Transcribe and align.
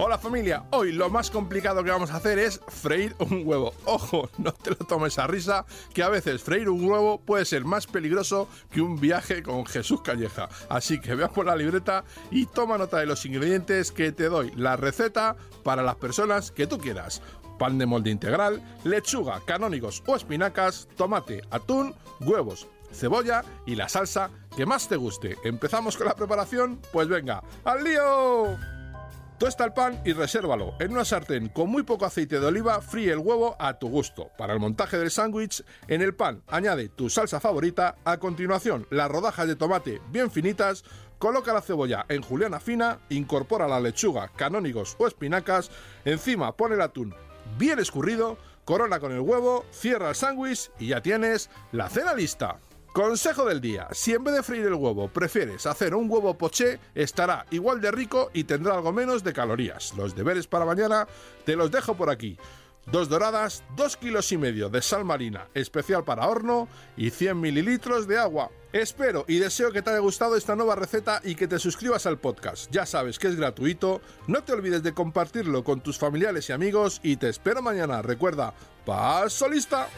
Hola 0.00 0.16
familia, 0.16 0.62
hoy 0.70 0.92
lo 0.92 1.10
más 1.10 1.28
complicado 1.28 1.82
que 1.82 1.90
vamos 1.90 2.12
a 2.12 2.18
hacer 2.18 2.38
es 2.38 2.60
freír 2.68 3.16
un 3.18 3.42
huevo. 3.44 3.74
Ojo, 3.84 4.30
no 4.38 4.52
te 4.52 4.70
lo 4.70 4.76
tomes 4.76 5.18
a 5.18 5.26
risa, 5.26 5.66
que 5.92 6.04
a 6.04 6.08
veces 6.08 6.40
freír 6.40 6.68
un 6.68 6.88
huevo 6.88 7.20
puede 7.20 7.44
ser 7.44 7.64
más 7.64 7.88
peligroso 7.88 8.48
que 8.70 8.80
un 8.80 9.00
viaje 9.00 9.42
con 9.42 9.66
Jesús 9.66 10.00
Calleja. 10.02 10.48
Así 10.68 11.00
que 11.00 11.16
veas 11.16 11.30
por 11.30 11.46
la 11.46 11.56
libreta 11.56 12.04
y 12.30 12.46
toma 12.46 12.78
nota 12.78 12.98
de 12.98 13.06
los 13.06 13.26
ingredientes 13.26 13.90
que 13.90 14.12
te 14.12 14.28
doy 14.28 14.52
la 14.54 14.76
receta 14.76 15.34
para 15.64 15.82
las 15.82 15.96
personas 15.96 16.52
que 16.52 16.68
tú 16.68 16.78
quieras. 16.78 17.20
Pan 17.58 17.76
de 17.76 17.86
molde 17.86 18.10
integral, 18.10 18.62
lechuga, 18.84 19.42
canónigos 19.44 20.04
o 20.06 20.14
espinacas, 20.14 20.86
tomate, 20.94 21.42
atún, 21.50 21.92
huevos, 22.20 22.68
cebolla 22.92 23.42
y 23.66 23.74
la 23.74 23.88
salsa 23.88 24.30
que 24.56 24.64
más 24.64 24.86
te 24.86 24.94
guste. 24.94 25.38
¿Empezamos 25.42 25.96
con 25.96 26.06
la 26.06 26.14
preparación? 26.14 26.80
Pues 26.92 27.08
venga, 27.08 27.42
¡al 27.64 27.82
lío! 27.82 28.77
Tuesta 29.38 29.64
el 29.64 29.72
pan 29.72 30.00
y 30.04 30.12
resérvalo. 30.14 30.74
En 30.80 30.90
una 30.90 31.04
sartén 31.04 31.48
con 31.48 31.70
muy 31.70 31.84
poco 31.84 32.04
aceite 32.04 32.40
de 32.40 32.46
oliva, 32.46 32.80
fríe 32.80 33.12
el 33.12 33.18
huevo 33.18 33.54
a 33.60 33.78
tu 33.78 33.88
gusto. 33.88 34.32
Para 34.36 34.52
el 34.52 34.58
montaje 34.58 34.98
del 34.98 35.12
sándwich, 35.12 35.62
en 35.86 36.02
el 36.02 36.12
pan 36.12 36.42
añade 36.48 36.88
tu 36.88 37.08
salsa 37.08 37.38
favorita. 37.38 37.94
A 38.04 38.16
continuación, 38.16 38.88
las 38.90 39.08
rodajas 39.08 39.46
de 39.46 39.54
tomate 39.54 40.02
bien 40.10 40.32
finitas. 40.32 40.82
Coloca 41.18 41.52
la 41.52 41.62
cebolla 41.62 42.04
en 42.08 42.22
juliana 42.22 42.58
fina, 42.58 42.98
incorpora 43.10 43.68
la 43.68 43.78
lechuga, 43.78 44.28
canónigos 44.34 44.96
o 44.98 45.06
espinacas. 45.06 45.70
Encima 46.04 46.56
pone 46.56 46.74
el 46.74 46.82
atún 46.82 47.14
bien 47.56 47.78
escurrido, 47.78 48.38
corona 48.64 48.98
con 48.98 49.12
el 49.12 49.20
huevo, 49.20 49.64
cierra 49.70 50.08
el 50.08 50.16
sándwich 50.16 50.72
y 50.80 50.88
ya 50.88 51.00
tienes 51.00 51.48
la 51.70 51.88
cena 51.88 52.12
lista. 52.12 52.58
Consejo 52.92 53.44
del 53.44 53.60
día, 53.60 53.86
si 53.92 54.14
en 54.14 54.24
vez 54.24 54.34
de 54.34 54.42
freír 54.42 54.66
el 54.66 54.74
huevo 54.74 55.08
prefieres 55.08 55.66
hacer 55.66 55.94
un 55.94 56.10
huevo 56.10 56.36
poché, 56.36 56.80
estará 56.94 57.46
igual 57.50 57.80
de 57.80 57.90
rico 57.90 58.30
y 58.32 58.44
tendrá 58.44 58.74
algo 58.74 58.92
menos 58.92 59.22
de 59.22 59.32
calorías. 59.32 59.94
Los 59.96 60.16
deberes 60.16 60.46
para 60.46 60.64
mañana 60.64 61.06
te 61.44 61.54
los 61.54 61.70
dejo 61.70 61.94
por 61.94 62.10
aquí. 62.10 62.36
Dos 62.90 63.10
doradas, 63.10 63.62
dos 63.76 63.98
kilos 63.98 64.32
y 64.32 64.38
medio 64.38 64.70
de 64.70 64.80
sal 64.80 65.04
marina, 65.04 65.48
especial 65.52 66.04
para 66.04 66.26
horno, 66.26 66.68
y 66.96 67.10
100 67.10 67.38
mililitros 67.38 68.08
de 68.08 68.18
agua. 68.18 68.50
Espero 68.72 69.26
y 69.28 69.38
deseo 69.38 69.72
que 69.72 69.82
te 69.82 69.90
haya 69.90 69.98
gustado 69.98 70.36
esta 70.36 70.56
nueva 70.56 70.74
receta 70.74 71.20
y 71.22 71.34
que 71.34 71.46
te 71.46 71.58
suscribas 71.58 72.06
al 72.06 72.18
podcast. 72.18 72.70
Ya 72.70 72.86
sabes 72.86 73.18
que 73.18 73.28
es 73.28 73.36
gratuito, 73.36 74.00
no 74.26 74.42
te 74.42 74.52
olvides 74.52 74.82
de 74.82 74.94
compartirlo 74.94 75.64
con 75.64 75.82
tus 75.82 75.98
familiares 75.98 76.48
y 76.48 76.52
amigos 76.52 77.00
y 77.02 77.16
te 77.16 77.28
espero 77.28 77.60
mañana. 77.60 78.00
Recuerda, 78.00 78.54
paso 78.86 79.48
lista. 79.48 79.88